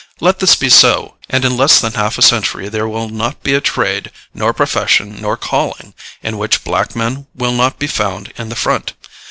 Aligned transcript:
Let 0.19 0.39
this 0.39 0.55
be 0.55 0.69
so, 0.69 1.17
and 1.29 1.45
in 1.45 1.55
less 1.55 1.79
than 1.79 1.93
half 1.93 2.17
a 2.17 2.23
century 2.23 2.69
there 2.69 2.87
will 2.87 3.07
not 3.09 3.43
be 3.43 3.53
a 3.53 3.61
trade, 3.61 4.09
nor 4.33 4.51
profession, 4.51 5.21
nor 5.21 5.37
calling, 5.37 5.93
in 6.23 6.39
which 6.39 6.63
black 6.63 6.95
men 6.95 7.27
will 7.35 7.53
not 7.53 7.77
be 7.77 7.85
found 7.85 8.33
in 8.35 8.49
the 8.49 8.55
front. 8.55 8.93